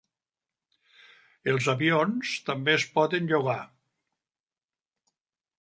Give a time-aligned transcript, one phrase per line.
[1.53, 3.59] Els avions també es poden llogar.